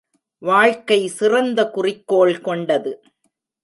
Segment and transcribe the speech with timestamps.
[0.37, 3.03] வாழ்க்கை சிறந்த குறிக்கோள் கொண்டது.